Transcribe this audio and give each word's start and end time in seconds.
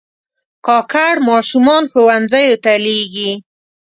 کاکړ 0.65 1.13
ماشومان 1.29 1.83
ښوونځیو 1.91 2.61
ته 2.63 2.71
لېږي. 2.85 3.31